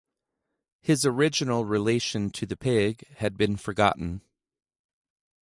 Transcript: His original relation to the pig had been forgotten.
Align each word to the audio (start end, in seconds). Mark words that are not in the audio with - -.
His 0.79 1.05
original 1.05 1.63
relation 1.63 2.31
to 2.31 2.47
the 2.47 2.57
pig 2.57 3.05
had 3.17 3.37
been 3.37 3.55
forgotten. 3.55 4.23